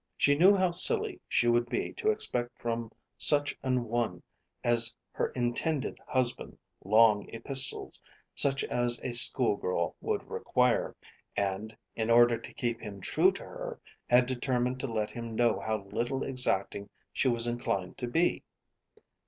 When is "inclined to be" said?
17.45-18.41